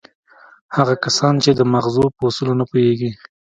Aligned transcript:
هغه 0.75 0.95
کسان 1.03 1.33
چې 1.43 1.51
د 1.53 1.61
ماغزو 1.71 2.05
په 2.15 2.21
اصولو 2.29 2.53
نه 2.59 2.65
پوهېږي. 2.69 3.11